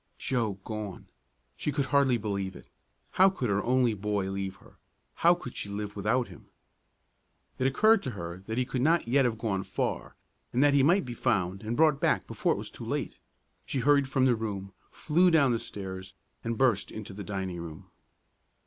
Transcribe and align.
Joe 0.17 0.53
gone? 0.63 1.09
She 1.55 1.71
could 1.71 1.85
hardly 1.93 2.17
believe 2.17 2.55
it. 2.55 2.65
How 3.11 3.29
could 3.29 3.51
her 3.51 3.61
only 3.61 3.93
boy 3.93 4.31
leave 4.31 4.55
her? 4.55 4.79
How 5.17 5.35
could 5.35 5.55
she 5.55 5.69
live 5.69 5.95
without 5.95 6.27
him? 6.27 6.47
It 7.59 7.67
occurred 7.67 8.01
to 8.01 8.09
her 8.17 8.41
that 8.47 8.57
he 8.57 8.65
could 8.65 8.81
not 8.81 9.07
yet 9.07 9.25
have 9.25 9.37
gone 9.37 9.63
far, 9.63 10.15
and 10.51 10.63
that 10.63 10.73
he 10.73 10.81
might 10.81 11.05
be 11.05 11.13
found 11.13 11.61
and 11.61 11.77
brought 11.77 11.99
back 11.99 12.25
before 12.25 12.53
it 12.53 12.57
was 12.57 12.71
too 12.71 12.83
late. 12.83 13.19
She 13.63 13.81
hurried 13.81 14.09
from 14.09 14.25
the 14.25 14.35
room, 14.35 14.73
flew 14.89 15.29
down 15.29 15.51
the 15.51 15.59
stairs, 15.59 16.15
and 16.43 16.57
burst 16.57 16.89
into 16.89 17.13
the 17.13 17.23
dining 17.23 17.57
room. 17.61 17.91